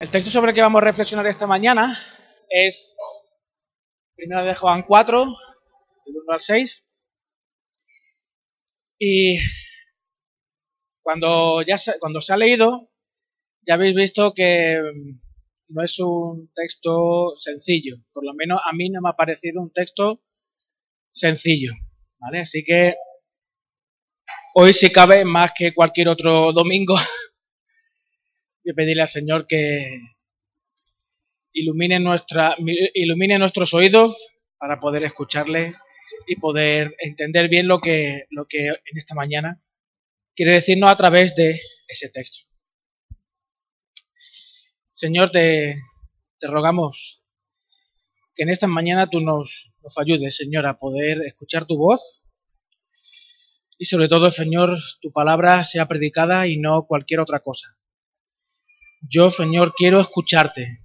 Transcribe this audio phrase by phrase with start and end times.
[0.00, 1.98] El texto sobre el que vamos a reflexionar esta mañana
[2.48, 2.94] es
[4.14, 6.84] primero de Juan 4, del 1 al 6.
[9.00, 9.38] Y
[11.02, 12.92] cuando, ya se, cuando se ha leído,
[13.62, 14.80] ya habéis visto que
[15.66, 17.96] no es un texto sencillo.
[18.12, 20.22] Por lo menos a mí no me ha parecido un texto
[21.10, 21.72] sencillo.
[22.20, 22.42] ¿vale?
[22.42, 22.94] Así que
[24.54, 26.94] hoy si cabe más que cualquier otro domingo
[28.68, 29.98] y pedirle al Señor que
[31.54, 35.74] ilumine, nuestra, nuestros oídos para poder escucharle
[36.26, 39.62] y poder entender bien lo que, en esta mañana
[40.36, 42.46] quiere decirnos a través de ese texto.
[44.92, 45.76] Señor, te,
[46.42, 47.24] rogamos
[48.34, 52.22] que en esta mañana tú nos ayudes, Señor, a poder escuchar tu voz
[53.78, 57.77] y sobre todo, Señor, tu palabra sea predicada y no cualquier otra cosa.
[59.00, 60.80] Yo, Señor, quiero escucharte.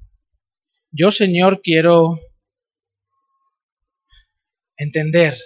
[0.92, 2.20] Yo, Señor, quiero
[4.78, 5.38] entender.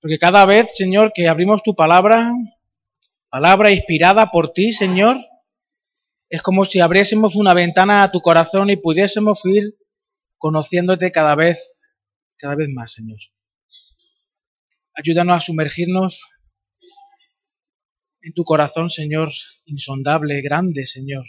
[0.00, 2.32] Porque cada vez, Señor, que abrimos tu palabra,
[3.28, 5.18] palabra inspirada por ti, Señor,
[6.30, 9.76] es como si abriésemos una ventana a tu corazón y pudiésemos ir
[10.38, 11.82] conociéndote cada vez,
[12.38, 13.18] cada vez más, Señor.
[14.94, 16.22] Ayúdanos a sumergirnos
[18.24, 19.30] en tu corazón, Señor,
[19.66, 21.26] insondable, grande, Señor,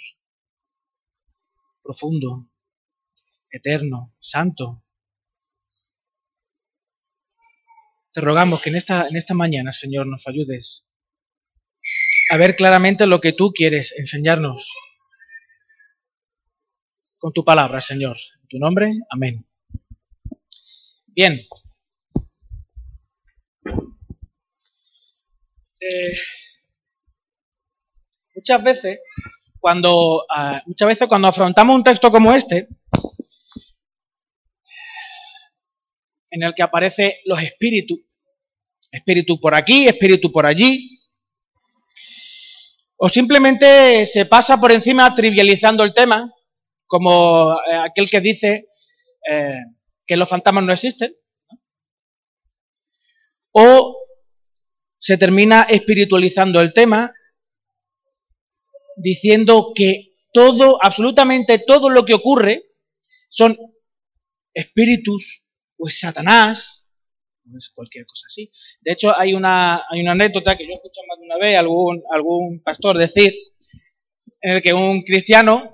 [1.84, 2.50] profundo,
[3.50, 4.82] eterno, santo.
[8.14, 10.88] Te rogamos que en esta, en esta mañana, Señor, nos ayudes
[12.32, 14.72] a ver claramente lo que tú quieres enseñarnos
[17.18, 18.16] con tu palabra, Señor.
[18.42, 19.46] En tu nombre, amén.
[21.08, 21.42] Bien.
[25.82, 26.18] Eh,
[28.36, 29.00] muchas veces,
[29.59, 32.67] cuando, uh, muchas veces cuando afrontamos un texto como este,
[36.30, 38.00] en el que aparecen los espíritus,
[38.91, 41.00] espíritu por aquí, espíritu por allí,
[42.97, 46.31] o simplemente se pasa por encima trivializando el tema,
[46.85, 48.68] como eh, aquel que dice
[49.29, 49.59] eh,
[50.06, 51.13] que los fantasmas no existen,
[53.51, 53.97] o
[54.97, 57.13] se termina espiritualizando el tema
[58.95, 62.63] diciendo que todo, absolutamente todo lo que ocurre
[63.29, 63.57] son
[64.53, 65.45] espíritus
[65.78, 66.88] o es Satanás
[67.45, 68.51] o es cualquier cosa así.
[68.81, 71.57] De hecho, hay una, hay una anécdota que yo he escuchado más de una vez
[71.57, 73.33] algún, algún pastor decir
[74.41, 75.69] en el que un cristiano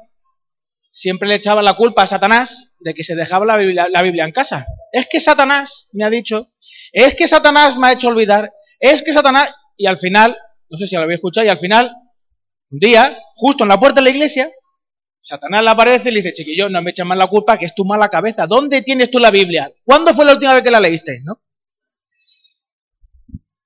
[0.91, 4.25] siempre le echaba la culpa a Satanás de que se dejaba la Biblia, la Biblia
[4.25, 4.65] en casa.
[4.91, 6.51] Es que Satanás me ha dicho,
[6.91, 10.37] es que Satanás me ha hecho olvidar, es que Satanás, y al final,
[10.69, 11.95] no sé si lo habéis escuchado, y al final
[12.71, 14.49] un día, justo en la puerta de la iglesia,
[15.21, 17.75] Satanás le aparece y le dice, chiquillo, no me eches más la culpa, que es
[17.75, 18.47] tu mala cabeza.
[18.47, 19.71] ¿Dónde tienes tú la Biblia?
[19.83, 21.21] ¿Cuándo fue la última vez que la leíste?
[21.23, 21.41] ¿No?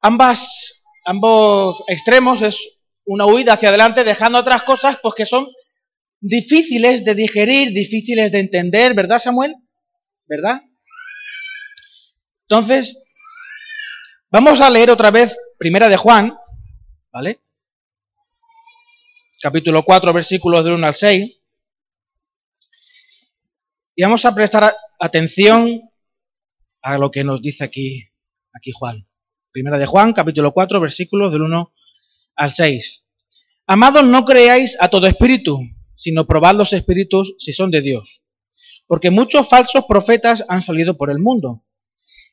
[0.02, 2.58] Ambas, ambos extremos es
[3.06, 5.48] una huida hacia adelante, dejando otras cosas pues, que son
[6.20, 9.56] difíciles de digerir, difíciles de entender, ¿verdad, Samuel?
[10.26, 10.62] ¿Verdad?
[12.50, 12.98] Entonces,
[14.30, 16.34] vamos a leer otra vez Primera de Juan,
[17.12, 17.40] ¿vale?
[19.46, 21.40] Capítulo 4, versículos del 1 al 6.
[23.96, 25.82] Y vamos a prestar atención
[26.82, 28.10] a lo que nos dice aquí,
[28.54, 29.08] aquí Juan.
[29.52, 31.74] Primera de Juan, capítulo 4, versículos del 1
[32.38, 33.06] al 6.
[33.68, 35.60] Amados, no creáis a todo espíritu,
[35.94, 38.24] sino probad los espíritus si son de Dios.
[38.88, 41.64] Porque muchos falsos profetas han salido por el mundo.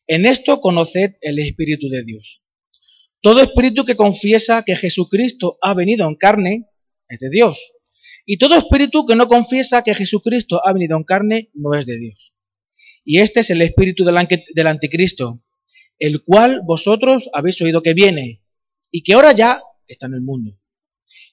[0.06, 2.42] En esto conoced el Espíritu de Dios.
[3.20, 6.71] Todo espíritu que confiesa que Jesucristo ha venido en carne
[7.12, 7.74] es de Dios.
[8.24, 11.98] Y todo espíritu que no confiesa que Jesucristo ha venido en carne no es de
[11.98, 12.34] Dios.
[13.04, 15.42] Y este es el espíritu del anticristo,
[15.98, 18.42] el cual vosotros habéis oído que viene
[18.90, 20.58] y que ahora ya está en el mundo.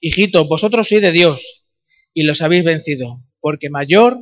[0.00, 1.66] Hijitos, vosotros sois de Dios
[2.12, 4.18] y los habéis vencido, porque mayor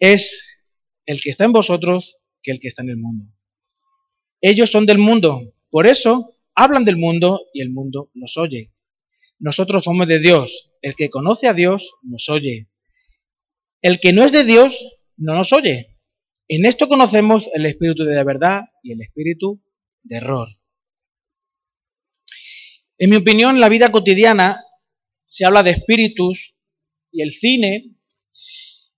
[0.00, 0.66] es
[1.06, 3.24] el que está en vosotros que el que está en el mundo.
[4.40, 8.72] Ellos son del mundo, por eso hablan del mundo y el mundo los oye.
[9.38, 10.74] Nosotros somos de Dios.
[10.82, 12.68] El que conoce a Dios nos oye.
[13.82, 14.84] El que no es de Dios
[15.16, 15.96] no nos oye.
[16.48, 19.62] En esto conocemos el espíritu de la verdad y el espíritu
[20.02, 20.48] de error.
[22.96, 24.64] En mi opinión, la vida cotidiana
[25.24, 26.56] se habla de espíritus
[27.12, 27.96] y el cine,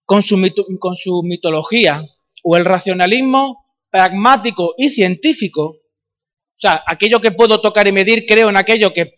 [0.05, 0.37] con su,
[0.79, 2.09] con su mitología,
[2.43, 8.49] o el racionalismo pragmático y científico, o sea, aquello que puedo tocar y medir, creo
[8.49, 9.13] en aquello que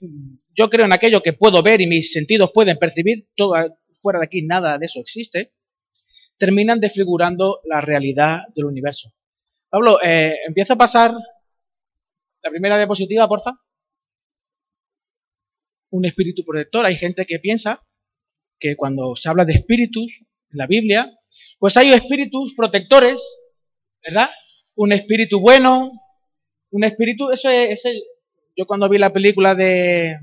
[0.55, 3.55] yo creo en aquello que puedo ver y mis sentidos pueden percibir, todo
[3.93, 5.55] fuera de aquí nada de eso existe,
[6.39, 9.13] terminan desfigurando la realidad del universo.
[9.69, 11.13] Pablo, eh, empieza a pasar
[12.43, 13.53] la primera diapositiva, porfa.
[15.91, 16.85] Un espíritu protector.
[16.85, 17.87] Hay gente que piensa
[18.59, 21.11] que cuando se habla de espíritus en la Biblia,
[21.59, 23.23] pues hay espíritus protectores,
[24.05, 24.29] ¿verdad?
[24.75, 25.93] Un espíritu bueno,
[26.71, 28.03] un espíritu, eso es, el,
[28.57, 30.19] yo cuando vi la película de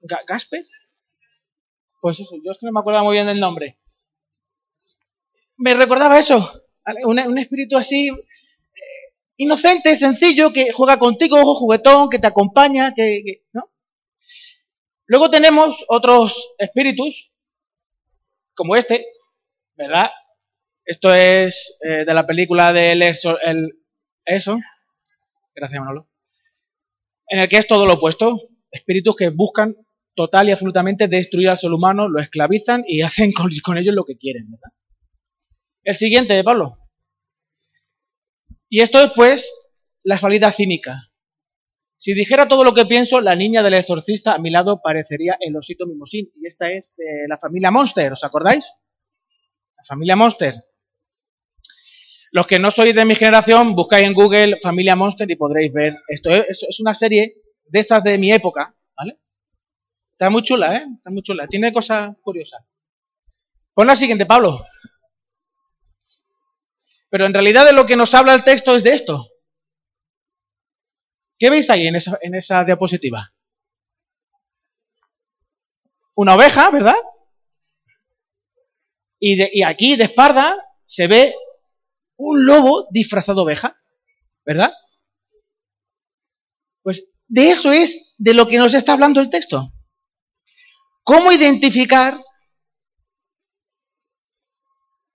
[0.00, 0.66] Gasper,
[2.00, 3.78] pues eso, yo es que no me acuerdo muy bien del nombre.
[5.56, 6.62] Me recordaba eso,
[7.04, 8.14] un, espíritu así eh,
[9.36, 13.70] inocente, sencillo, que juega contigo, juguetón, que te acompaña, que, ¿no?
[15.04, 17.30] Luego tenemos otros espíritus,
[18.54, 19.06] como este,
[19.74, 20.10] ¿verdad?
[20.84, 23.84] Esto es eh, de la película del el,
[24.24, 24.58] eso.
[25.54, 26.08] Gracias, Manolo.
[27.28, 28.40] En el que es todo lo opuesto.
[28.70, 29.76] Espíritus que buscan
[30.20, 34.18] total y absolutamente destruir al ser humano, lo esclavizan y hacen con, ellos lo que
[34.18, 34.68] quieren, ¿verdad?
[35.82, 36.76] El siguiente, de Pablo.
[38.68, 39.50] Y esto es, pues,
[40.02, 40.98] la falida cínica.
[41.96, 45.56] Si dijera todo lo que pienso, la niña del exorcista a mi lado parecería el
[45.56, 46.30] osito mimosín.
[46.36, 48.66] Y esta es de la familia Monster, ¿os acordáis?
[49.78, 50.54] La familia Monster.
[52.30, 55.96] Los que no sois de mi generación, buscáis en Google Familia Monster y podréis ver
[56.08, 56.30] esto.
[56.30, 59.18] Es, es una serie de estas de mi época, ¿vale?
[60.20, 60.86] Está muy chula, ¿eh?
[60.96, 61.46] Está muy chula.
[61.46, 62.62] Tiene cosas curiosas.
[63.72, 64.62] Pon la siguiente, Pablo.
[67.08, 69.30] Pero en realidad de lo que nos habla el texto es de esto.
[71.38, 73.32] ¿Qué veis ahí en esa, en esa diapositiva?
[76.16, 76.96] Una oveja, ¿verdad?
[79.18, 81.34] Y, y aquí de espalda se ve
[82.18, 83.74] un lobo disfrazado oveja,
[84.44, 84.74] ¿verdad?
[86.82, 89.72] Pues de eso es de lo que nos está hablando el texto.
[91.10, 92.22] ¿Cómo identificar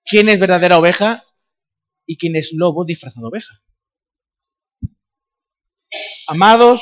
[0.03, 1.23] quién es verdadera oveja
[2.05, 3.63] y quién es lobo disfrazado oveja?
[6.27, 6.81] Amados,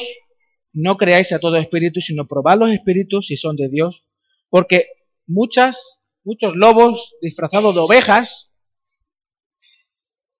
[0.71, 4.07] no creáis a todo espíritu, sino probad los espíritus si son de Dios,
[4.49, 4.87] porque
[5.27, 8.55] muchas, muchos lobos disfrazados de ovejas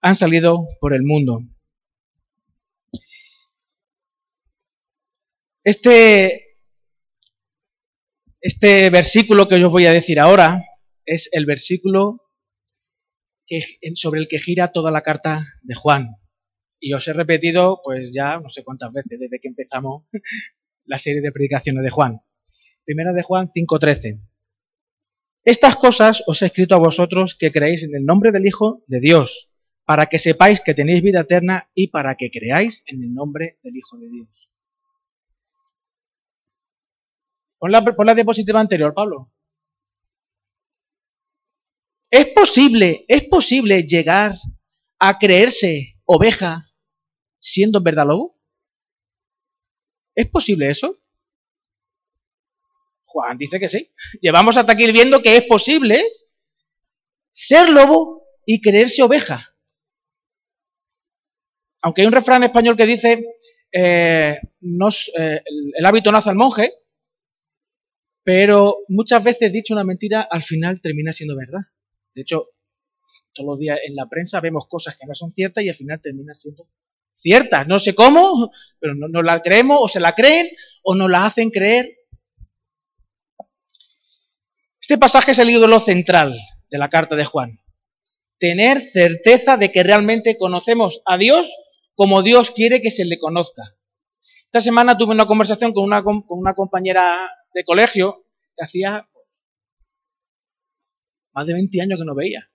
[0.01, 1.41] han salido por el mundo.
[5.63, 6.52] Este,
[8.43, 10.65] este versículo que os voy a decir ahora
[11.05, 12.19] es el versículo
[13.95, 16.17] sobre el que gira toda la carta de Juan.
[16.77, 20.03] Y os he repetido, pues ya no sé cuántas veces desde que empezamos
[20.85, 22.19] la serie de predicaciones de Juan.
[22.83, 24.19] Primera de Juan 5.13.
[25.45, 28.99] Estas cosas os he escrito a vosotros que creéis en el nombre del Hijo de
[28.99, 29.51] Dios,
[29.85, 33.77] para que sepáis que tenéis vida eterna y para que creáis en el nombre del
[33.77, 34.52] Hijo de Dios.
[37.63, 39.31] Pon la, la diapositiva anterior, Pablo.
[42.11, 44.35] ¿Es posible, es posible llegar
[44.99, 46.69] a creerse oveja
[47.39, 48.37] siendo en verdad lobo?
[50.13, 50.99] ¿Es posible eso?
[53.05, 53.93] Juan dice que sí.
[54.19, 56.03] Llevamos hasta aquí viendo que es posible
[57.31, 59.55] ser lobo y creerse oveja.
[61.81, 63.23] Aunque hay un refrán español que dice,
[63.71, 65.43] eh, eh,
[65.77, 66.82] el, hábito nace al monje,
[68.23, 71.61] pero muchas veces dicho una mentira al final termina siendo verdad.
[72.15, 72.47] De hecho,
[73.33, 75.99] todos los días en la prensa vemos cosas que no son ciertas y al final
[76.01, 76.67] terminan siendo
[77.11, 77.67] ciertas.
[77.67, 78.49] No sé cómo,
[78.79, 80.47] pero no, la creemos o se la creen
[80.83, 81.97] o nos la hacen creer.
[84.79, 86.37] Este pasaje es el ídolo central
[86.69, 87.59] de la carta de Juan.
[88.37, 91.49] Tener certeza de que realmente conocemos a Dios
[91.95, 93.63] como Dios quiere que se le conozca.
[94.45, 99.09] Esta semana tuve una conversación con una compañera de colegio que hacía
[101.33, 102.51] más de 20 años que no veía.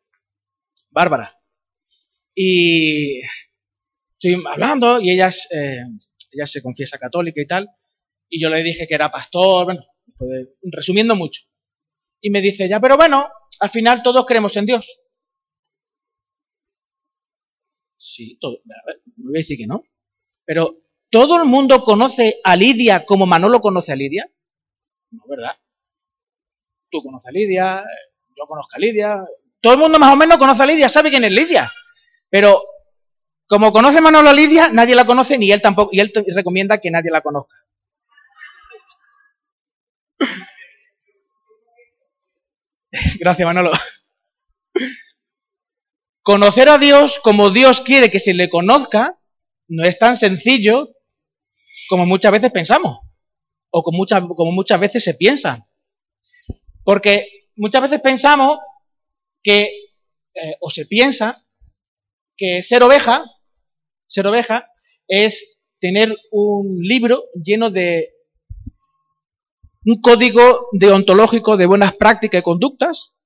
[0.91, 1.39] Bárbara.
[2.35, 3.21] Y
[4.13, 5.85] estoy hablando y ella, eh,
[6.33, 7.69] ella se confiesa católica y tal.
[8.29, 9.85] Y yo le dije que era pastor, bueno,
[10.63, 11.43] resumiendo mucho.
[12.21, 13.27] Y me dice, ya, pero bueno,
[13.61, 15.01] al final todos creemos en Dios.
[17.97, 19.83] Sí, todo, no voy a decir que no.
[20.45, 24.31] Pero, ¿todo el mundo conoce a Lidia como Manolo conoce a Lidia?
[25.11, 25.57] No, ¿verdad?
[26.91, 27.85] Tú conoces a Lidia,
[28.37, 29.23] yo conozco a Lidia.
[29.61, 31.71] Todo el mundo más o menos conoce a Lidia, sabe quién es Lidia.
[32.31, 32.63] Pero,
[33.47, 36.91] como conoce Manolo a Lidia, nadie la conoce, ni él tampoco, y él recomienda que
[36.91, 37.57] nadie la conozca.
[43.21, 43.73] Gracias, Manolo.
[46.23, 49.19] Conocer a Dios como Dios quiere que se le conozca
[49.69, 50.89] no es tan sencillo
[51.89, 53.08] como muchas veces pensamos.
[53.71, 55.69] O como muchas, como muchas veces se piensa.
[56.85, 58.59] Porque muchas veces pensamos
[59.43, 59.63] que,
[60.35, 61.45] eh, o se piensa,
[62.37, 63.25] que ser oveja,
[64.07, 64.71] ser oveja,
[65.07, 68.15] es tener un libro lleno de
[69.85, 73.17] un código deontológico de buenas prácticas y conductas,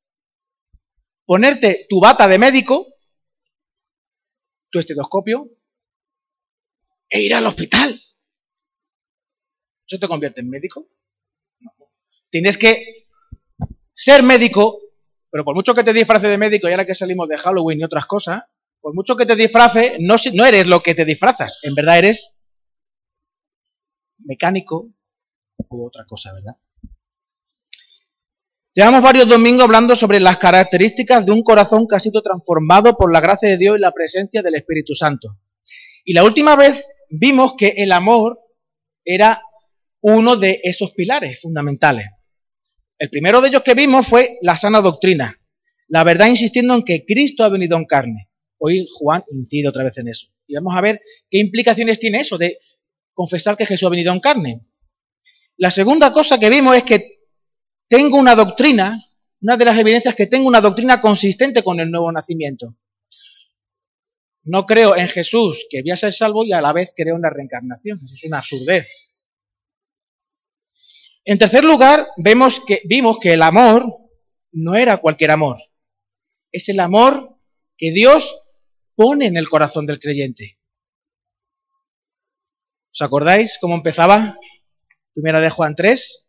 [1.27, 2.87] ponerte tu bata de médico,
[4.71, 5.51] tu estetoscopio,
[7.09, 8.01] e ir al hospital.
[9.93, 10.89] ¿Eso te convierte en médico?
[12.31, 13.09] Tienes que
[13.93, 14.81] ser médico,
[15.31, 17.85] pero por mucho que te disfrace de médico, y ahora que salimos de Halloween y
[17.85, 18.43] otras cosas,
[18.81, 21.59] por mucho que te disfrace, no, no eres lo que te disfrazas.
[21.63, 22.41] En verdad eres
[24.17, 24.89] mecánico
[25.69, 26.57] u otra cosa, ¿verdad?
[28.73, 33.13] Llevamos varios domingos hablando sobre las características de un corazón que ha sido transformado por
[33.13, 35.37] la gracia de Dios y la presencia del Espíritu Santo.
[36.03, 38.41] Y la última vez vimos que el amor
[39.05, 39.43] era
[40.03, 42.07] uno de esos pilares fundamentales.
[42.99, 45.37] El primero de ellos que vimos fue la sana doctrina,
[45.89, 48.29] la verdad insistiendo en que Cristo ha venido en carne.
[48.59, 50.29] Hoy Juan incide otra vez en eso.
[50.47, 52.59] Y vamos a ver qué implicaciones tiene eso de
[53.13, 54.67] confesar que Jesús ha venido en carne.
[55.57, 57.21] La segunda cosa que vimos es que
[57.89, 59.05] tengo una doctrina,
[59.41, 62.77] una de las evidencias que tengo una doctrina consistente con el nuevo nacimiento.
[64.45, 67.23] No creo en Jesús que voy a ser salvo y a la vez creo en
[67.23, 68.01] la reencarnación.
[68.13, 68.89] Es una absurdez.
[71.25, 73.87] En tercer lugar, vemos que, vimos que el amor
[74.51, 75.59] no era cualquier amor.
[76.51, 77.39] Es el amor
[77.77, 78.37] que Dios
[78.97, 80.59] pone en el corazón del creyente.
[82.93, 84.37] ¿Os acordáis cómo empezaba?
[85.15, 86.27] Primera de Juan 3.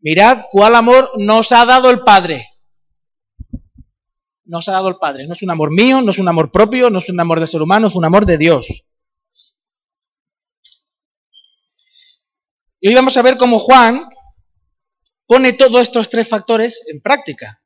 [0.00, 2.46] Mirad cuál amor nos ha dado el Padre.
[4.44, 5.26] Nos ha dado el Padre.
[5.26, 7.46] No es un amor mío, no es un amor propio, no es un amor de
[7.48, 8.86] ser humano, es un amor de Dios.
[12.78, 14.02] Y hoy vamos a ver cómo Juan
[15.26, 17.62] pone todos estos tres factores en práctica.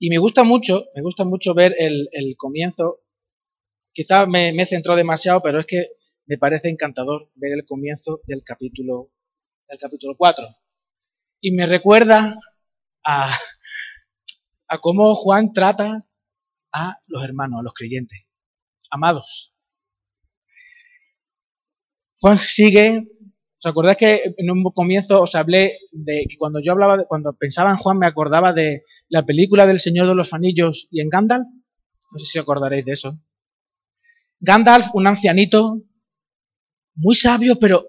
[0.00, 3.02] Y me gusta mucho, me gusta mucho ver el, comienzo.
[3.92, 5.90] Quizá me, me centró demasiado, pero es que
[6.26, 9.12] me parece encantador ver el comienzo del capítulo,
[9.68, 10.44] del capítulo 4.
[11.42, 12.36] Y me recuerda
[13.04, 13.38] a,
[14.66, 16.04] a cómo Juan trata
[16.72, 18.18] a los hermanos, a los creyentes,
[18.90, 19.54] amados.
[22.18, 23.06] Juan sigue
[23.62, 27.34] ¿Os acordáis que en un comienzo os hablé de que cuando yo hablaba, de, cuando
[27.34, 31.10] pensaba en Juan, me acordaba de la película del Señor de los Anillos y en
[31.10, 31.46] Gandalf?
[31.46, 33.20] No sé si acordaréis de eso.
[34.38, 35.82] Gandalf, un ancianito,
[36.94, 37.84] muy sabio, pero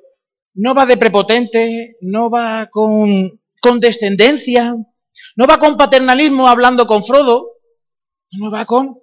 [0.55, 4.75] no va de prepotente, no va con condescendencia,
[5.37, 7.47] no va con paternalismo hablando con Frodo,
[8.33, 8.99] no va con,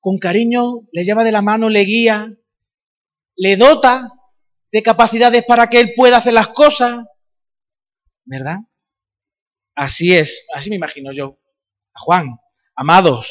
[0.00, 2.30] con cariño, le lleva de la mano, le guía,
[3.36, 4.12] le dota
[4.70, 7.06] de capacidades para que Él pueda hacer las cosas.
[8.24, 8.58] ¿Verdad?
[9.74, 11.38] Así es, así me imagino yo.
[11.94, 12.38] A Juan,
[12.74, 13.30] amados.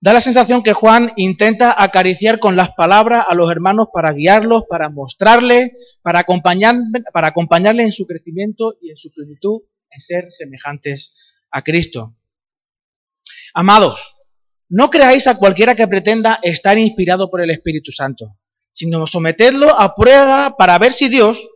[0.00, 4.64] Da la sensación que Juan intenta acariciar con las palabras a los hermanos para guiarlos,
[4.68, 6.76] para mostrarles, para, acompañar,
[7.12, 11.16] para acompañarles en su crecimiento y en su plenitud, en ser semejantes
[11.50, 12.16] a Cristo.
[13.54, 14.16] Amados,
[14.68, 18.36] no creáis a cualquiera que pretenda estar inspirado por el Espíritu Santo
[18.74, 21.48] sino someterlo a prueba para ver si Dios,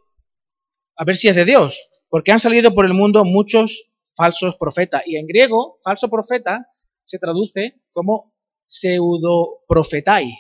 [0.96, 1.76] a ver si es de Dios,
[2.08, 5.02] porque han salido por el mundo muchos falsos profetas.
[5.04, 6.70] Y en griego, falso profeta
[7.04, 8.32] se traduce como
[8.64, 10.32] pseudo profetai.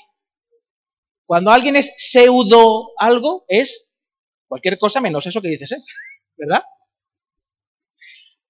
[1.26, 3.92] Cuando alguien es pseudo algo, es
[4.46, 5.82] cualquier cosa menos eso que dices, ¿eh?
[6.36, 6.62] ¿verdad?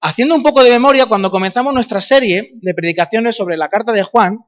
[0.02, 4.02] Haciendo un poco de memoria, cuando comenzamos nuestra serie de predicaciones sobre la carta de
[4.02, 4.38] Juan,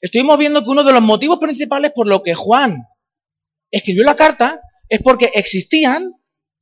[0.00, 2.86] estuvimos viendo que uno de los motivos principales por lo que Juan
[3.70, 6.14] escribió la carta es porque existían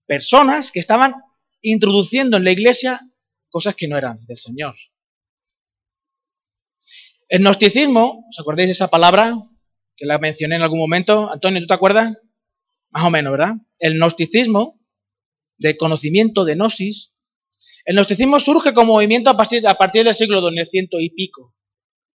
[0.06, 1.14] personas que estaban
[1.62, 3.00] introduciendo en la iglesia
[3.50, 4.74] cosas que no eran del Señor.
[7.28, 9.34] El gnosticismo, ¿os acordáis de esa palabra
[9.96, 11.30] que la mencioné en algún momento?
[11.30, 12.16] Antonio, ¿tú te acuerdas?
[12.90, 13.54] Más o menos, ¿verdad?
[13.78, 14.80] El gnosticismo,
[15.58, 17.16] de conocimiento de gnosis,
[17.84, 21.54] el gnosticismo surge como movimiento a partir, a partir del siglo II, ciento y pico.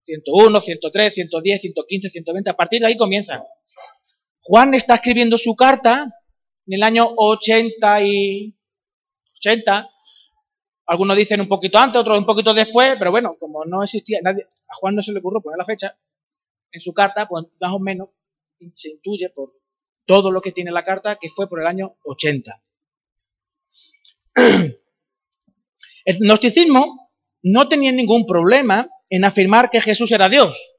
[0.03, 3.43] 101, 103, 110, 115, 120, a partir de ahí comienza.
[4.41, 6.08] Juan está escribiendo su carta
[6.67, 8.55] en el año 80 y
[9.38, 9.89] 80.
[10.88, 14.48] Algunos dicen un poquito antes, otros un poquito después, pero bueno, como no existía, nadie,
[14.67, 15.96] a Juan no se le ocurrió poner la fecha
[16.72, 18.10] en su carta, pues más o menos
[18.74, 19.53] se intuye por
[20.05, 22.63] todo lo que tiene la carta que fue por el año 80.
[26.03, 27.12] El gnosticismo
[27.43, 30.77] no tenía ningún problema en afirmar que Jesús era Dios.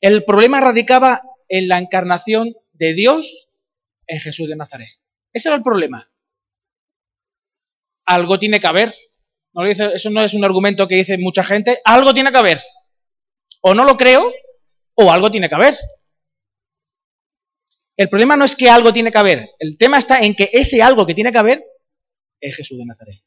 [0.00, 3.48] El problema radicaba en la encarnación de Dios
[4.06, 4.88] en Jesús de Nazaret.
[5.32, 6.12] Ese era el problema.
[8.04, 8.94] Algo tiene que haber.
[9.54, 11.80] No dice, eso no es un argumento que dice mucha gente.
[11.84, 12.60] Algo tiene que haber.
[13.62, 14.30] O no lo creo,
[14.94, 15.78] o algo tiene que haber.
[17.96, 19.50] El problema no es que algo tiene que haber.
[19.60, 21.62] El tema está en que ese algo que tiene que haber
[22.40, 23.22] es Jesús de Nazaret.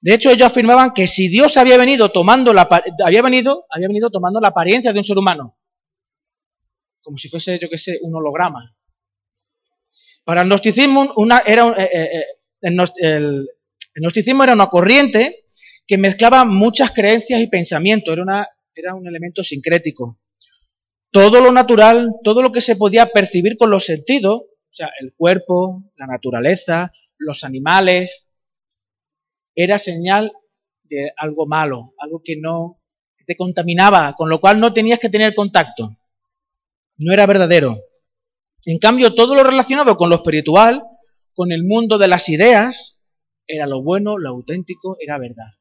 [0.00, 2.68] De hecho, ellos afirmaban que si Dios había venido tomando la
[3.04, 5.56] había venido, había venido tomando la apariencia de un ser humano,
[7.02, 8.76] como si fuese, yo qué sé, un holograma.
[10.24, 12.24] Para el gnosticismo, una, era, eh, eh,
[12.62, 13.48] eh, el,
[13.94, 15.36] gnosticismo era una corriente
[15.86, 20.20] que mezclaba muchas creencias y pensamientos, era, era un elemento sincrético.
[21.10, 25.12] Todo lo natural, todo lo que se podía percibir con los sentidos, o sea, el
[25.12, 28.21] cuerpo, la naturaleza, los animales,
[29.54, 30.32] era señal
[30.84, 32.80] de algo malo, algo que no
[33.26, 35.96] te contaminaba, con lo cual no tenías que tener contacto.
[36.98, 37.78] No era verdadero.
[38.64, 40.82] En cambio, todo lo relacionado con lo espiritual,
[41.34, 42.98] con el mundo de las ideas,
[43.46, 45.52] era lo bueno, lo auténtico, era verdad.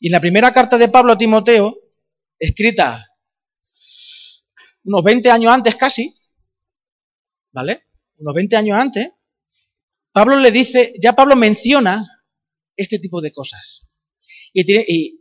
[0.00, 1.74] Y en la primera carta de Pablo a Timoteo,
[2.38, 3.04] escrita
[4.84, 6.14] unos 20 años antes casi,
[7.52, 7.86] ¿vale?
[8.18, 9.10] Unos 20 años antes,
[10.12, 12.24] Pablo le dice, ya Pablo menciona
[12.76, 13.86] este tipo de cosas.
[14.52, 15.20] Y, tiene, y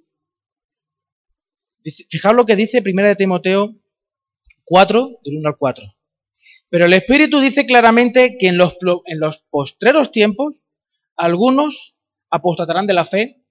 [2.10, 3.76] fijaos lo que dice 1 de Timoteo
[4.66, 5.84] 4, del 1 al 4.
[6.70, 10.66] Pero el Espíritu dice claramente que en los, en los postreros tiempos
[11.16, 11.98] algunos
[12.30, 13.44] apostatarán de la fe,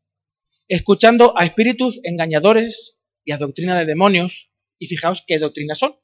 [0.69, 4.51] escuchando a espíritus engañadores y a doctrina de demonios.
[4.79, 5.97] Y fijaos qué doctrinas son.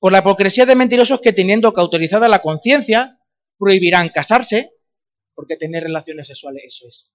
[0.00, 3.20] Por la hipocresía de mentirosos que teniendo cauterizada la conciencia,
[3.58, 4.72] prohibirán casarse,
[5.34, 7.10] porque tener relaciones sexuales, eso es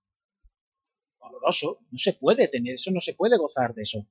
[1.19, 4.08] horroroso, no se puede tener eso, no se puede gozar de eso,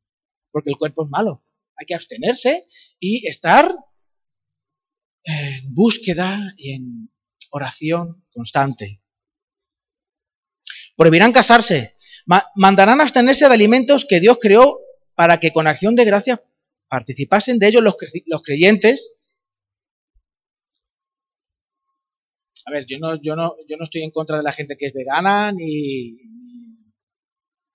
[0.50, 1.44] porque el cuerpo es malo.
[1.76, 2.66] Hay que abstenerse
[2.98, 3.74] y estar
[5.24, 7.10] en búsqueda y en
[7.50, 9.02] oración constante.
[10.96, 11.94] Prohibirán casarse,
[12.56, 14.80] mandarán abstenerse de alimentos que Dios creó
[15.14, 16.42] para que con acción de gracia
[16.88, 19.14] participasen de ellos los, los creyentes
[22.68, 24.86] a ver, yo no, yo no, yo no estoy en contra de la gente que
[24.86, 26.18] es vegana, ni,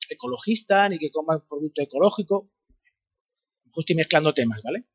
[0.07, 2.51] ecologista, ni que coma producto ecológico.
[3.75, 4.85] Estoy mezclando temas, ¿vale?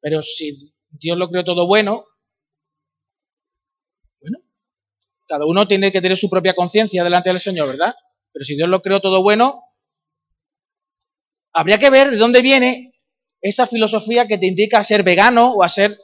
[0.00, 2.04] Pero si Dios lo creó todo bueno,
[4.20, 4.38] bueno,
[5.28, 7.94] cada uno tiene que tener su propia conciencia delante del Señor, ¿verdad?
[8.32, 9.62] Pero si Dios lo creó todo bueno,
[11.52, 13.00] habría que ver de dónde viene
[13.40, 15.96] esa filosofía que te indica a ser vegano o a ser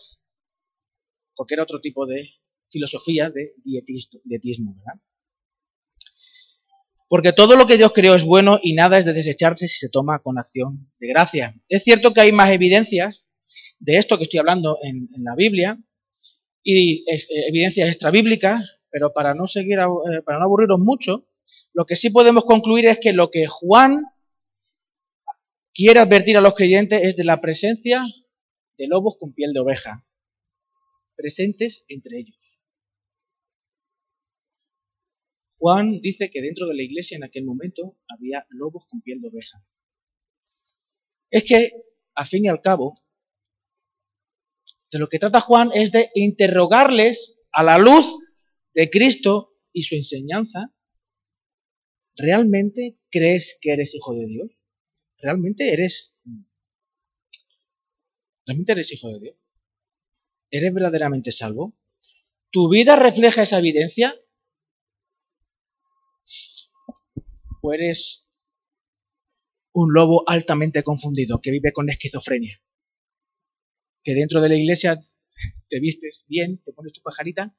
[1.35, 2.31] cualquier otro tipo de
[2.75, 5.01] filosofía de dietismo, ¿verdad?
[7.09, 9.89] Porque todo lo que Dios creó es bueno y nada es de desecharse si se
[9.89, 11.55] toma con acción de gracia.
[11.69, 13.27] Es cierto que hay más evidencias
[13.79, 15.79] de esto que estoy hablando en, la Biblia
[16.65, 21.29] y eh, evidencias extrabíblicas, pero para no seguir, eh, para no aburriros mucho,
[21.73, 24.03] lo que sí podemos concluir es que lo que Juan
[25.73, 28.03] quiere advertir a los creyentes es de la presencia
[28.77, 30.05] de lobos con piel de oveja,
[31.17, 32.59] presentes entre ellos.
[35.65, 39.29] Juan dice que dentro de la iglesia en aquel momento había lobos con piel de
[39.29, 39.65] oveja.
[41.31, 41.73] Es que,
[42.15, 43.03] al fin y al cabo,
[44.93, 48.15] de lo que trata Juan es de interrogarles a la luz
[48.75, 50.75] de Cristo y su enseñanza,
[52.15, 54.61] ¿realmente crees que eres hijo de Dios?
[55.17, 56.21] ¿Realmente eres
[58.45, 59.37] ¿Realmente eres hijo de Dios?
[60.51, 61.75] ¿Eres verdaderamente salvo?
[62.51, 64.15] ¿Tu vida refleja esa evidencia?
[67.65, 68.29] O eres
[69.73, 72.61] un lobo altamente confundido que vive con esquizofrenia.
[74.03, 75.03] Que dentro de la iglesia
[75.69, 77.57] te vistes bien, te pones tu pajarita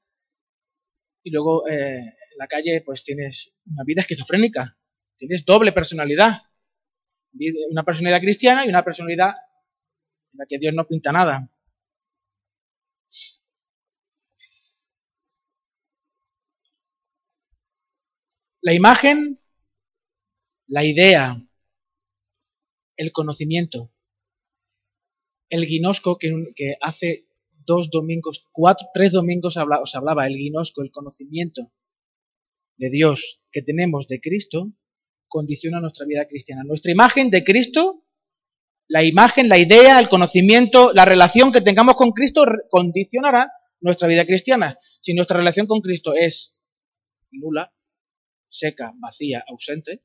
[1.24, 4.78] y luego eh, en la calle pues tienes una vida esquizofrénica,
[5.18, 6.44] tienes doble personalidad,
[7.72, 9.34] una personalidad cristiana y una personalidad
[10.34, 11.50] en la que Dios no pinta nada.
[18.62, 19.40] La imagen
[20.68, 21.42] la idea,
[22.98, 23.92] el conocimiento.
[25.50, 27.28] El guinosco que, hace
[27.66, 31.72] dos domingos, cuatro, tres domingos os hablaba, el guinosco, el conocimiento
[32.78, 34.72] de Dios que tenemos de Cristo,
[35.28, 36.64] condiciona nuestra vida cristiana.
[36.64, 38.06] Nuestra imagen de Cristo,
[38.88, 43.52] la imagen, la idea, el conocimiento, la relación que tengamos con Cristo condicionará
[43.82, 44.78] nuestra vida cristiana.
[45.00, 46.60] Si nuestra relación con Cristo es
[47.32, 47.74] nula,
[48.48, 50.04] seca, vacía, ausente,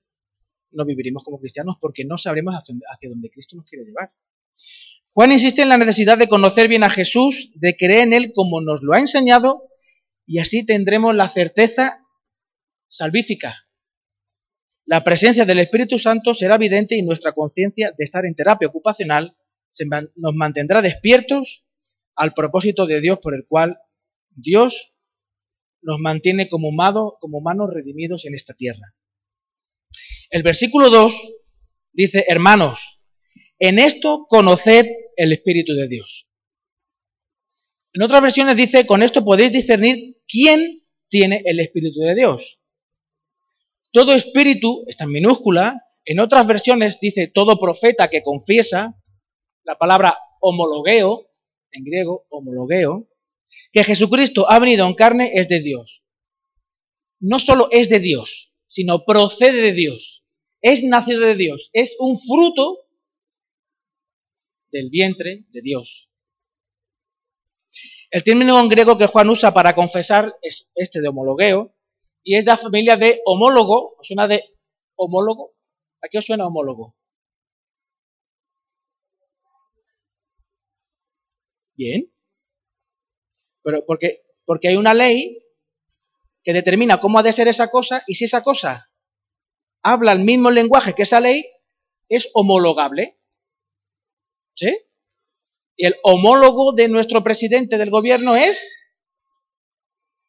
[0.73, 4.13] no viviremos como cristianos porque no sabremos hacia dónde Cristo nos quiere llevar.
[5.13, 8.61] Juan insiste en la necesidad de conocer bien a Jesús, de creer en Él como
[8.61, 9.65] nos lo ha enseñado,
[10.27, 12.07] y así tendremos la certeza
[12.89, 13.67] salvífica.
[14.87, 19.37] La presencia del Espíritu Santo será evidente y nuestra conciencia de estar en terapia ocupacional
[20.17, 21.67] nos mantendrá despiertos
[22.15, 23.79] al propósito de Dios por el cual
[24.31, 24.99] Dios
[25.83, 26.71] nos mantiene como,
[27.21, 28.95] como humanos redimidos en esta tierra.
[30.31, 31.13] El versículo 2
[31.93, 33.03] dice, hermanos,
[33.59, 36.29] en esto conoced el Espíritu de Dios.
[37.93, 42.61] En otras versiones dice, con esto podéis discernir quién tiene el Espíritu de Dios.
[43.93, 48.97] Todo espíritu, está en minúscula, en otras versiones dice todo profeta que confiesa,
[49.65, 51.29] la palabra homologueo,
[51.73, 53.09] en griego homologueo,
[53.73, 56.05] que Jesucristo ha venido en carne es de Dios.
[57.19, 60.20] No solo es de Dios, sino procede de Dios.
[60.63, 61.71] Es nacido de Dios.
[61.73, 62.87] Es un fruto
[64.71, 66.11] del vientre de Dios.
[68.11, 71.75] El término en griego que Juan usa para confesar es este de homologueo
[72.23, 73.95] y es de la familia de homólogo.
[73.99, 74.43] ¿Os suena de
[74.97, 75.55] homólogo?
[76.03, 76.97] ¿A qué os suena homólogo?
[81.77, 82.13] Bien.
[83.63, 85.43] Pero porque, porque hay una ley
[86.43, 88.90] que determina cómo ha de ser esa cosa y si esa cosa
[89.83, 91.45] habla el mismo lenguaje que esa ley,
[92.09, 93.19] es homologable.
[94.55, 94.77] ¿Sí?
[95.77, 98.71] Y el homólogo de nuestro presidente del gobierno es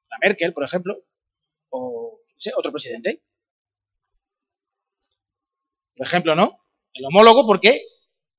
[0.10, 1.04] la Merkel, por ejemplo,
[1.70, 2.22] o
[2.56, 3.24] otro presidente.
[5.96, 6.60] Por ejemplo, ¿no?
[6.94, 7.86] El homólogo porque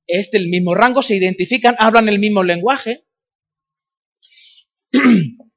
[0.07, 3.07] es del mismo rango, se identifican, hablan el mismo lenguaje.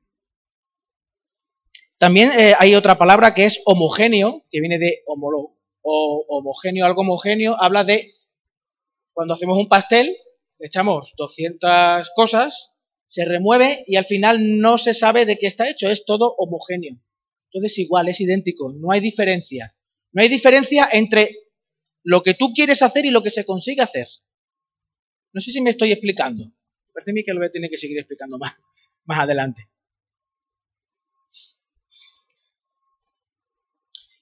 [2.05, 7.01] También eh, hay otra palabra que es homogéneo, que viene de homólogo, o homogéneo, algo
[7.01, 8.13] homogéneo, habla de
[9.11, 10.15] cuando hacemos un pastel,
[10.59, 12.73] echamos 200 cosas,
[13.07, 16.95] se remueve y al final no se sabe de qué está hecho, es todo homogéneo.
[17.51, 19.75] Entonces igual, es idéntico, no hay diferencia.
[20.11, 21.35] No hay diferencia entre
[22.03, 24.07] lo que tú quieres hacer y lo que se consigue hacer.
[25.33, 26.43] No sé si me estoy explicando.
[26.93, 28.53] Parece mí que lo voy a tener que seguir explicando más,
[29.05, 29.69] más adelante.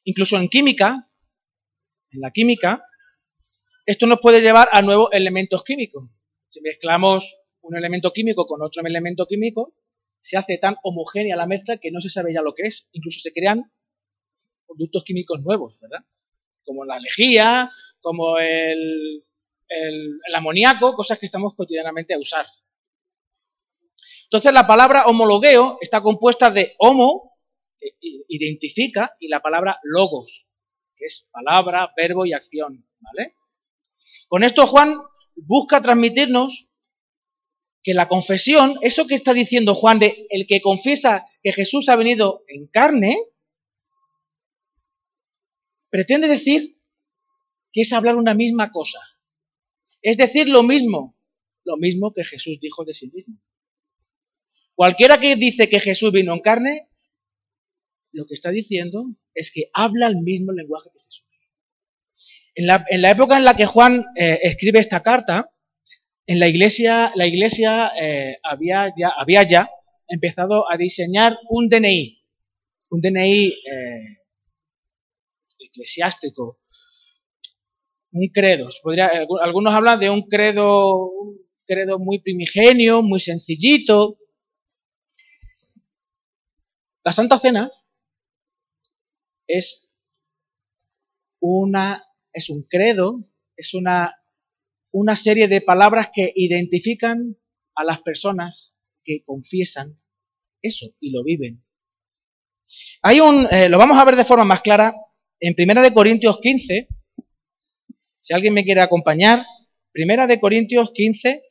[0.06, 1.10] Incluso en química,
[2.12, 2.86] en la química,
[3.86, 6.10] esto nos puede llevar a nuevos elementos químicos.
[6.48, 9.74] Si mezclamos un elemento químico con otro elemento químico,
[10.20, 12.88] se hace tan homogénea la mezcla que no se sabe ya lo que es.
[12.94, 13.72] Incluso se crean
[14.66, 16.00] productos químicos nuevos, ¿verdad?
[16.66, 19.24] Como la lejía, como el,
[19.68, 22.46] el, amoníaco, cosas que estamos cotidianamente a usar.
[24.26, 27.33] Entonces la palabra homologueo está compuesta de homo,
[28.00, 30.52] identifica, y la palabra logos,
[30.96, 32.86] que es palabra, verbo y acción.
[33.00, 33.36] ¿vale?
[34.28, 34.98] Con esto Juan
[35.36, 36.76] busca transmitirnos
[37.84, 41.96] que la confesión, eso que está diciendo Juan de el que confiesa que Jesús ha
[41.96, 43.18] venido en carne,
[45.90, 46.80] pretende decir
[47.72, 49.00] que es hablar una misma cosa.
[50.02, 51.18] Es decir, lo mismo,
[51.66, 53.42] lo mismo que Jesús dijo de sí mismo.
[54.76, 56.90] Cualquiera que dice que Jesús vino en carne,
[58.14, 61.50] lo que está diciendo es que habla el mismo lenguaje que Jesús.
[62.56, 65.52] En la, época en la que Juan eh, escribe esta carta,
[66.28, 69.70] en la iglesia, la iglesia eh, había, ya, había ya
[70.08, 72.24] empezado a diseñar un DNI,
[72.92, 74.18] un DNI eh,
[75.60, 76.60] eclesiástico,
[78.12, 78.70] un credo.
[79.42, 84.20] algunos hablan de un credo, un credo muy primigenio, muy sencillito.
[87.04, 87.72] La Santa Cena
[89.54, 89.88] es
[91.40, 94.16] una, es un credo, es una,
[94.92, 97.38] una serie de palabras que identifican
[97.76, 100.00] a las personas que confiesan
[100.62, 101.64] eso y lo viven.
[103.04, 104.96] Hay un, eh, lo vamos a ver de forma más clara
[105.40, 106.88] en Primera de Corintios 15,
[108.22, 109.46] si alguien me quiere acompañar,
[109.92, 111.44] Primera de Corintios 15,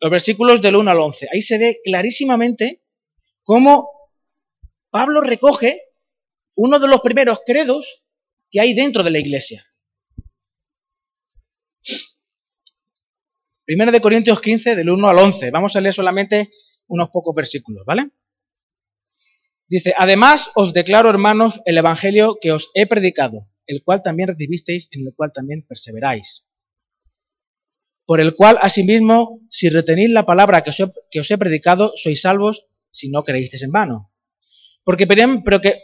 [0.00, 1.28] los versículos del 1 al 11.
[1.32, 2.82] Ahí se ve clarísimamente
[3.42, 3.90] cómo
[4.88, 5.89] Pablo recoge
[6.62, 8.04] uno de los primeros credos
[8.50, 9.64] que hay dentro de la iglesia.
[13.64, 15.50] Primera de Corintios 15, del 1 al 11.
[15.52, 16.50] Vamos a leer solamente
[16.86, 18.10] unos pocos versículos, ¿vale?
[19.68, 24.88] Dice, además os declaro, hermanos, el Evangelio que os he predicado, el cual también recibisteis,
[24.90, 26.44] en el cual también perseveráis.
[28.04, 30.70] Por el cual, asimismo, si retenéis la palabra que
[31.20, 34.09] os he, predicado, sois salvos si no creísteis en vano.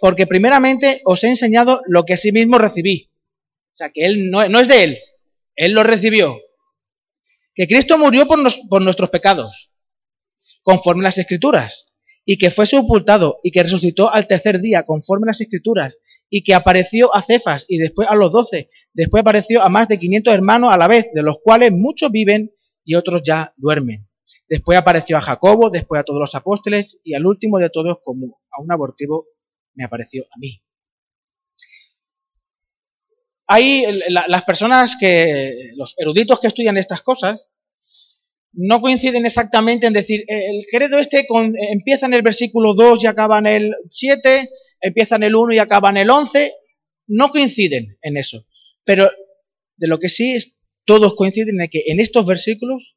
[0.01, 3.11] Porque, primeramente os he enseñado lo que asimismo recibí.
[3.75, 4.99] O sea, que él no, es de él,
[5.55, 6.39] él lo recibió.
[7.55, 8.39] que Cristo murió por,
[8.69, 9.73] por nuestros pecados,
[10.63, 11.87] conforme las Escrituras,
[12.25, 15.97] y que fue sepultado y que resucitó al tercer día, conforme las Escrituras,
[16.29, 19.99] y que apareció a Cefas y después a los doce, después apareció a más de
[19.99, 22.53] 500 hermanos a la vez, de los cuales muchos viven
[22.85, 24.09] y otros ya duermen.
[24.49, 28.41] Después apareció a Jacobo, después a todos los apóstoles y al último de todos, como
[28.51, 29.27] a un abortivo,
[29.75, 30.63] me apareció a mí.
[33.49, 37.51] Hay las personas que, los eruditos que estudian estas cosas,
[38.53, 41.27] no coinciden exactamente en decir, eh, el credo este
[41.71, 44.49] empieza en el versículo 2 y acaba en el 7,
[44.81, 46.53] empieza en el 1 y acaba en el 11,
[47.09, 48.47] no coinciden en eso.
[48.85, 49.11] Pero
[49.77, 50.39] de lo que sí
[50.85, 52.96] todos coinciden en que en estos versículos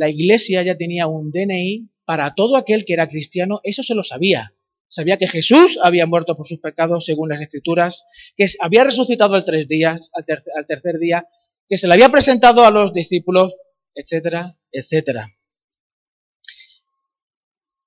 [0.00, 4.02] la iglesia ya tenía un DNI para todo aquel que era cristiano, eso se lo
[4.02, 4.54] sabía.
[4.88, 9.44] Sabía que Jesús había muerto por sus pecados según las escrituras, que había resucitado al,
[9.44, 11.28] tres días, al, tercer día,
[11.68, 13.54] que se le había presentado a los discípulos,
[13.94, 15.36] etcétera, etcétera.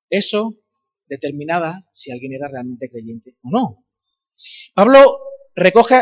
[0.07, 0.53] Eso
[1.07, 3.87] determinaba si alguien era realmente creyente o no.
[4.75, 5.19] Pablo
[5.55, 5.95] recoge,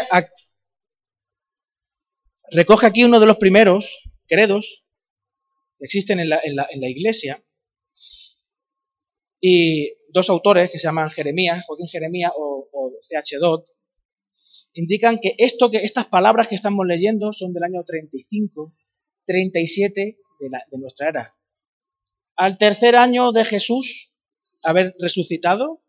[2.52, 4.81] recoge aquí uno de los primeros credos
[5.82, 7.44] existen en la, iglesia
[9.40, 13.38] y dos autores que se llaman Jeremías, Joaquín Jeremías o, o C.H.
[13.38, 13.66] Dodd,
[14.74, 18.74] indican que, esto, que estas palabras que estamos leyendo son del año 35
[19.26, 21.38] 37 de, la, de nuestra era.
[22.36, 24.14] Al tercer año de Jesús
[24.64, 25.84] haber resucitado,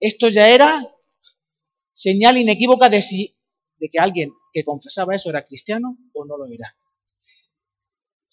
[0.00, 0.82] esto ya era
[1.92, 3.36] señal inequívoca de, si,
[3.78, 6.76] de que alguien que confesaba eso era cristiano o no lo era.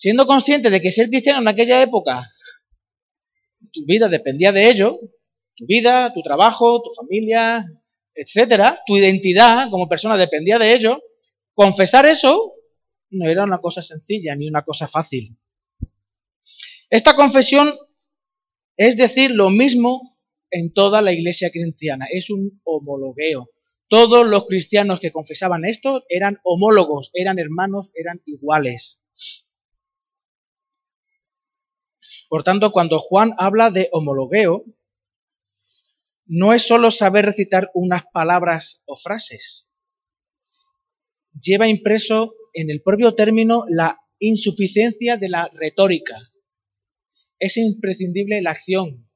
[0.04, 2.30] Siendo consciente de que ser cristiano en aquella época,
[3.72, 5.00] tu vida dependía de ello,
[5.56, 7.64] tu vida, tu trabajo, tu familia,
[8.14, 11.02] etcétera, tu identidad como persona dependía de ello,
[11.54, 12.52] confesar eso
[13.12, 15.38] no era una cosa sencilla ni una cosa fácil.
[16.90, 17.74] Esta confesión
[18.76, 20.18] es decir lo mismo
[20.52, 23.52] en toda la iglesia cristiana, es un homologueo.
[23.88, 29.00] Todos los cristianos que confesaban esto eran homólogos, eran hermanos, eran iguales.
[32.30, 34.66] Por tanto, cuando Juan habla de homologueo,
[36.26, 39.68] no es solo saber recitar unas palabras o frases.
[41.40, 46.16] Lleva impreso en el propio término la insuficiencia de la retórica.
[47.40, 49.10] Es imprescindible la acción.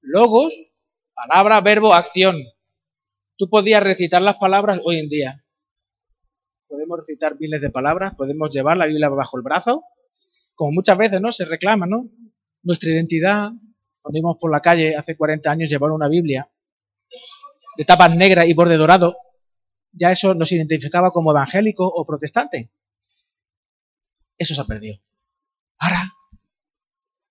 [0.00, 0.72] Logos,
[1.14, 2.42] palabra, verbo, acción.
[3.36, 5.44] Tú podías recitar las palabras hoy en día.
[6.68, 9.84] Podemos recitar miles de palabras, podemos llevar la Biblia bajo el brazo,
[10.54, 12.08] como muchas veces no se reclama, ¿no?
[12.62, 13.50] Nuestra identidad,
[14.00, 16.50] cuando íbamos por la calle hace 40 años, llevar una Biblia
[17.76, 19.16] de tapas negras y borde dorado,
[19.92, 22.70] ya eso nos identificaba como evangélico o protestante.
[24.36, 24.96] Eso se ha perdido.
[25.78, 26.12] Ahora,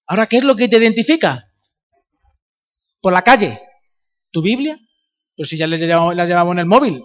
[0.07, 1.49] ahora, ¿qué es lo que te identifica?
[3.01, 3.59] Por la calle,
[4.31, 4.77] tu Biblia,
[5.35, 7.03] pero si ya la llevamos, la llevamos en el móvil,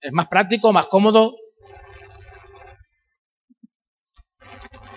[0.00, 1.36] es más práctico, más cómodo.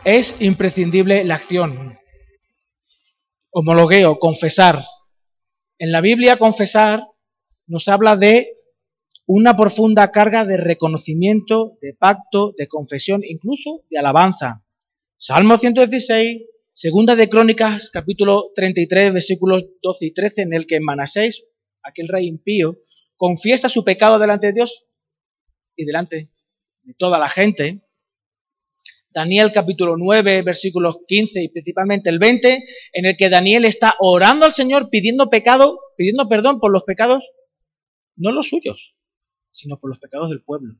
[0.05, 1.99] Es imprescindible la acción.
[3.51, 4.85] Homologueo, confesar.
[5.77, 7.03] En la Biblia, confesar
[7.67, 8.55] nos habla de
[9.25, 14.65] una profunda carga de reconocimiento, de pacto, de confesión, incluso de alabanza.
[15.17, 21.45] Salmo 116, segunda de Crónicas, capítulo 33, versículos 12 y 13, en el que Manasés,
[21.83, 22.77] aquel rey impío,
[23.17, 24.85] confiesa su pecado delante de Dios
[25.75, 26.31] y delante
[26.83, 27.81] de toda la gente.
[29.11, 34.45] Daniel capítulo 9, versículos 15 y principalmente el 20, en el que Daniel está orando
[34.45, 37.31] al Señor pidiendo pecado, pidiendo perdón por los pecados,
[38.15, 38.97] no los suyos,
[39.51, 40.75] sino por los pecados del pueblo.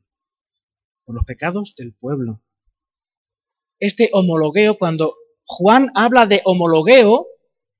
[1.04, 2.42] Por los pecados del pueblo.
[3.80, 7.26] Este homologueo, cuando Juan habla de homologueo,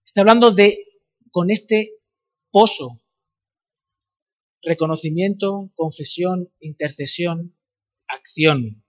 [0.04, 0.84] está hablando de
[1.30, 1.92] con este
[2.50, 3.00] pozo.
[4.62, 7.56] Reconocimiento, confesión, intercesión,
[8.08, 8.84] acción.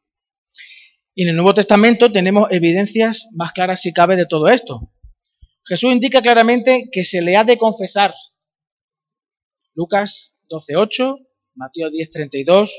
[1.14, 4.94] Y en el Nuevo Testamento tenemos evidencias más claras si cabe de todo esto.
[5.66, 8.14] Jesús indica claramente que se le ha de confesar.
[9.74, 12.72] Lucas 12.8 Mateo 10:32,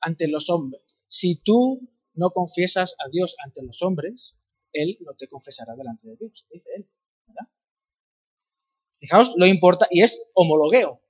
[0.00, 0.82] ante los hombres.
[1.08, 4.38] Si tú no confiesas a Dios ante los hombres,
[4.72, 6.90] Él no te confesará delante de Dios, dice Él.
[7.26, 7.48] ¿verdad?
[8.98, 11.02] Fijaos lo importa, y es homologueo.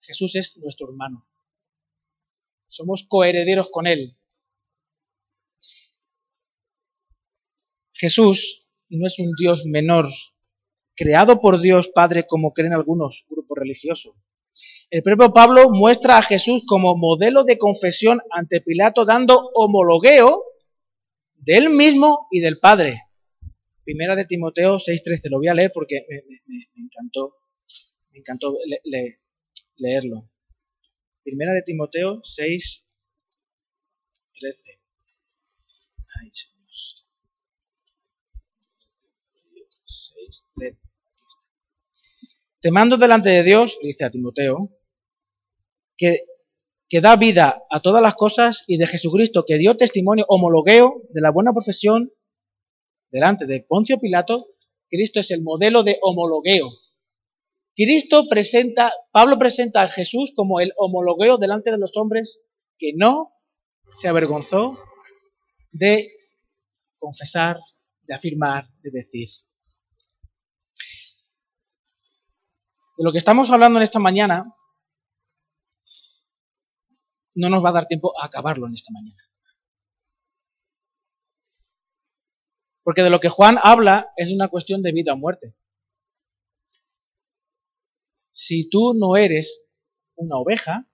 [0.00, 1.28] Jesús es nuestro hermano.
[2.68, 4.16] Somos coherederos con Él.
[7.98, 10.08] Jesús no es un Dios menor,
[10.94, 14.14] creado por Dios Padre como creen algunos grupos religiosos
[14.90, 20.44] El propio Pablo muestra a Jesús como modelo de confesión ante Pilato, dando homologueo
[21.34, 23.02] de él mismo y del Padre.
[23.84, 27.34] Primera de Timoteo 6.13, lo voy a leer porque me, encantó,
[28.10, 28.56] me encantó
[29.76, 30.30] leerlo.
[31.24, 34.78] Primera de Timoteo 6.13.
[42.60, 44.70] Te mando delante de Dios, dice a Timoteo,
[45.96, 46.24] que,
[46.88, 51.20] que da vida a todas las cosas y de Jesucristo, que dio testimonio homologueo de
[51.20, 52.12] la buena profesión
[53.10, 54.48] delante de Poncio Pilato.
[54.90, 56.68] Cristo es el modelo de homologueo.
[57.76, 62.42] Cristo presenta, Pablo presenta a Jesús como el homologueo delante de los hombres
[62.76, 63.32] que no
[63.94, 64.78] se avergonzó
[65.70, 66.10] de
[66.98, 67.58] confesar,
[68.02, 69.28] de afirmar, de decir.
[72.98, 74.56] De lo que estamos hablando en esta mañana,
[77.36, 79.22] no nos va a dar tiempo a acabarlo en esta mañana.
[82.82, 85.54] Porque de lo que Juan habla es una cuestión de vida o muerte.
[88.32, 89.68] Si tú no eres
[90.16, 90.90] una oveja,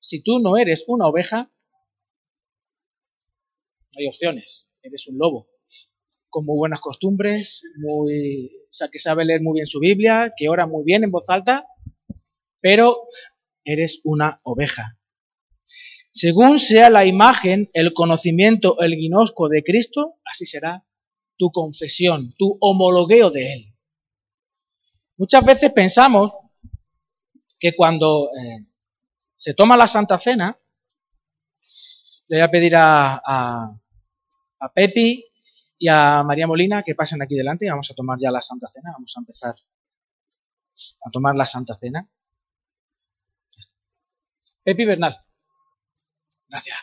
[0.00, 1.50] si tú no eres una oveja,
[3.90, 5.48] no hay opciones, eres un lobo
[6.30, 8.50] con muy buenas costumbres, muy,
[8.92, 11.66] que sabe leer muy bien su Biblia, que ora muy bien en voz alta,
[12.60, 13.08] pero
[13.64, 14.98] eres una oveja.
[16.10, 20.84] Según sea la imagen, el conocimiento, el guinosco de Cristo, así será
[21.36, 23.74] tu confesión, tu homologueo de Él.
[25.16, 26.32] Muchas veces pensamos
[27.58, 28.66] que cuando eh,
[29.36, 30.56] se toma la Santa Cena,
[32.28, 33.80] le voy a pedir a, a,
[34.60, 35.27] a Pepi
[35.78, 38.68] y a María Molina que pasen aquí delante y vamos a tomar ya la Santa
[38.72, 38.90] Cena.
[38.92, 39.54] Vamos a empezar
[41.04, 42.08] a tomar la Santa Cena.
[44.64, 45.24] Pepi Bernal.
[46.48, 46.78] Gracias.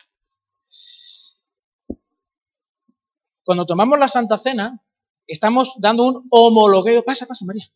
[3.44, 4.82] Cuando tomamos la Santa Cena,
[5.26, 7.04] estamos dando un homologueo.
[7.04, 7.70] Pasa, pasa, María.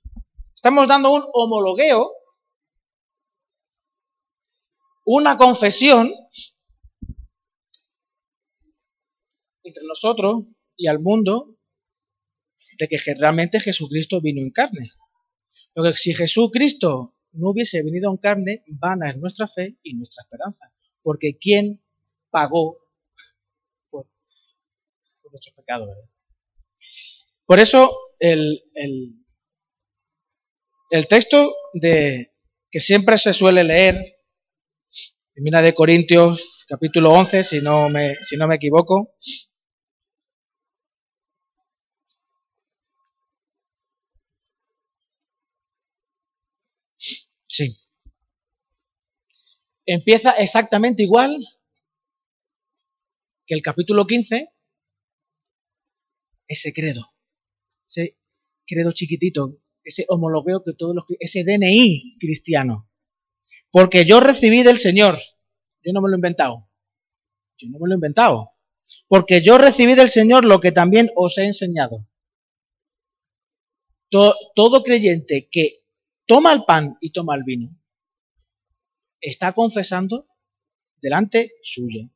[0.54, 2.12] Estamos dando un homologueo,
[5.04, 6.12] una confesión
[9.62, 10.44] entre nosotros
[10.80, 11.58] y al mundo
[12.78, 14.90] de que realmente Jesucristo vino en carne.
[15.74, 20.72] Porque si Jesucristo no hubiese venido en carne, vana es nuestra fe y nuestra esperanza.
[21.02, 21.84] Porque ¿quién
[22.30, 22.78] pagó
[23.90, 24.06] por,
[25.30, 25.90] nuestros pecados?
[27.44, 29.22] Por eso el, el,
[30.92, 32.32] el, texto de,
[32.70, 33.96] que siempre se suele leer,
[35.34, 39.14] Primera de Corintios capítulo 11, si no me, si no me equivoco,
[47.50, 47.76] Sí.
[49.84, 51.36] Empieza exactamente igual
[53.44, 54.48] que el capítulo 15,
[56.46, 57.02] ese credo,
[57.88, 58.16] ese
[58.64, 62.88] credo chiquitito, ese homologueo que todos los ese DNI cristiano.
[63.72, 65.18] Porque yo recibí del Señor,
[65.82, 66.70] yo no me lo he inventado.
[67.56, 68.52] Yo no me lo he inventado.
[69.08, 72.06] Porque yo recibí del Señor lo que también os he enseñado.
[74.08, 75.79] Todo, todo creyente que
[76.30, 77.76] toma el pan y toma el vino,
[79.20, 80.28] está confesando
[81.02, 82.08] delante suya,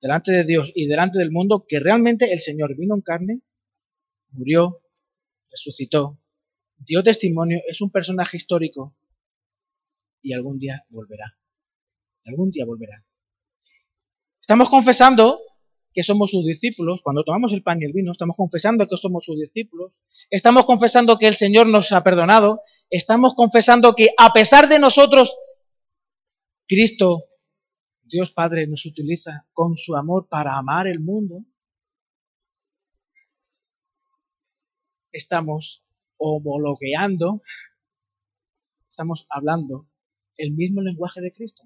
[0.00, 3.40] delante de Dios y delante del mundo que realmente el Señor vino en carne,
[4.30, 4.84] murió,
[5.50, 6.20] resucitó,
[6.76, 8.96] dio testimonio, es un personaje histórico
[10.22, 11.36] y algún día volverá.
[12.26, 13.04] Algún día volverá.
[14.40, 15.40] Estamos confesando
[15.92, 19.24] que somos sus discípulos, cuando tomamos el pan y el vino, estamos confesando que somos
[19.24, 24.68] sus discípulos, estamos confesando que el Señor nos ha perdonado, estamos confesando que a pesar
[24.68, 25.36] de nosotros,
[26.68, 27.24] Cristo,
[28.02, 31.44] Dios Padre, nos utiliza con su amor para amar el mundo.
[35.12, 35.84] Estamos
[36.16, 37.42] homologueando,
[38.88, 39.88] estamos hablando
[40.36, 41.64] el mismo lenguaje de Cristo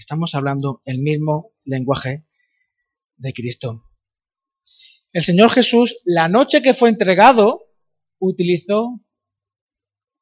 [0.00, 2.26] estamos hablando el mismo lenguaje
[3.16, 3.84] de Cristo.
[5.12, 7.68] El Señor Jesús, la noche que fue entregado,
[8.18, 8.98] utilizó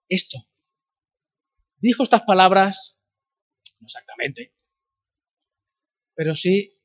[0.09, 0.39] esto.
[1.77, 3.01] Dijo estas palabras,
[3.79, 4.53] no exactamente,
[6.15, 6.77] pero sí,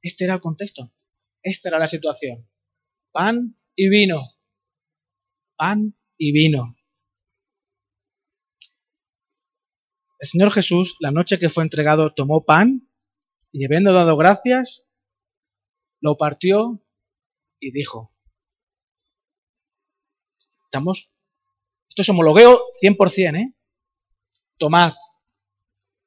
[0.00, 0.94] este era el contexto,
[1.42, 2.48] esta era la situación.
[3.12, 4.22] Pan y vino,
[5.56, 6.75] pan y vino.
[10.18, 12.88] El Señor Jesús, la noche que fue entregado, tomó pan
[13.52, 14.84] y habiendo dado gracias,
[16.00, 16.82] lo partió
[17.60, 18.14] y dijo,
[20.64, 21.12] estamos,
[21.88, 23.54] Esto es homologueo 100%, ¿eh?
[24.58, 24.94] Tomad,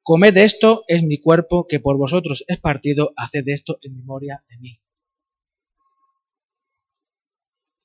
[0.02, 4.58] comed esto, es mi cuerpo que por vosotros es partido, haced esto en memoria de
[4.58, 4.80] mí.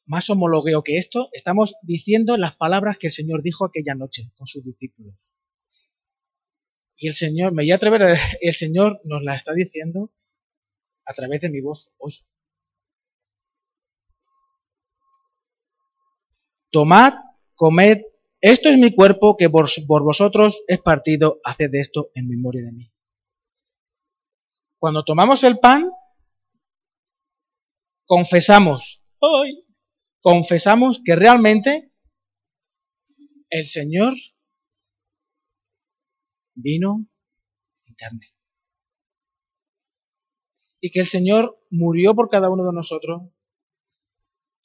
[0.07, 4.47] Más homologueo que esto, estamos diciendo las palabras que el Señor dijo aquella noche con
[4.47, 5.35] sus discípulos.
[6.97, 10.11] Y el Señor, me voy a atrever, el Señor nos la está diciendo
[11.05, 12.13] a través de mi voz hoy.
[16.71, 17.13] Tomad,
[17.55, 18.01] comed,
[18.41, 22.91] esto es mi cuerpo que por, vosotros es partido, haced esto en memoria de mí.
[24.77, 25.89] Cuando tomamos el pan,
[28.05, 29.65] confesamos, hoy,
[30.21, 31.91] confesamos que realmente
[33.49, 34.13] el Señor
[36.55, 37.07] vino
[37.85, 38.33] en carne.
[40.81, 43.21] Y que el Señor murió por cada uno de nosotros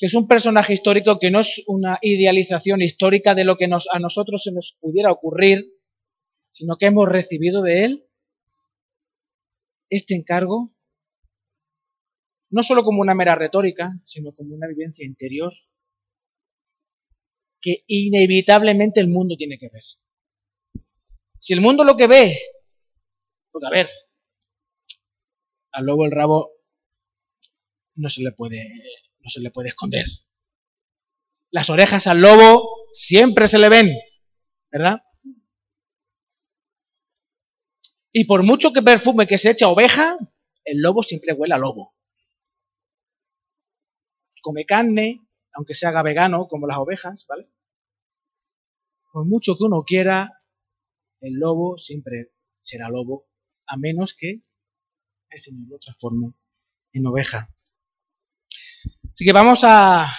[0.01, 3.99] que es un personaje histórico que no es una idealización histórica de lo que a
[3.99, 5.75] nosotros se nos pudiera ocurrir,
[6.49, 8.07] sino que hemos recibido de él
[9.91, 10.73] este encargo,
[12.49, 15.53] no solo como una mera retórica, sino como una vivencia interior
[17.61, 19.83] que inevitablemente el mundo tiene que ver.
[21.41, 22.39] Si el mundo lo que ve,
[23.51, 23.91] porque a ver,
[25.73, 26.51] al lobo el rabo
[27.95, 28.63] no se le puede
[29.21, 30.05] no se le puede esconder.
[31.51, 32.63] Las orejas al lobo
[32.93, 33.91] siempre se le ven,
[34.71, 35.01] ¿verdad?
[38.13, 40.19] Y por mucho que perfume que se eche oveja,
[40.65, 41.95] el lobo siempre huele a lobo.
[44.43, 47.51] Come carne, aunque se haga vegano, como las ovejas, ¿vale?
[49.13, 50.40] Por mucho que uno quiera,
[51.21, 53.29] el lobo siempre será lobo,
[53.67, 54.43] a menos que
[55.31, 56.33] el Señor lo transforme
[56.93, 57.55] en oveja.
[59.13, 60.11] Así que vamos a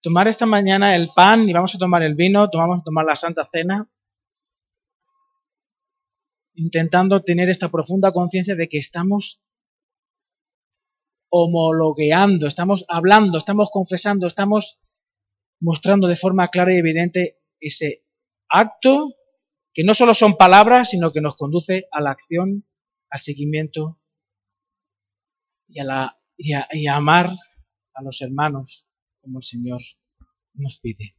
[0.00, 3.16] tomar esta mañana el pan y vamos a tomar el vino, vamos a tomar la
[3.16, 3.90] Santa Cena,
[6.54, 9.42] intentando tener esta profunda conciencia de que estamos
[11.28, 14.80] homologueando, estamos hablando, estamos confesando, estamos
[15.60, 18.04] mostrando de forma clara y evidente ese
[18.48, 19.14] acto
[19.80, 22.66] que no solo son palabras, sino que nos conduce a la acción,
[23.08, 23.98] al seguimiento
[25.68, 27.30] y a la y, amar
[27.94, 28.90] a los hermanos
[29.22, 29.80] como el Señor
[30.52, 31.16] nos pide.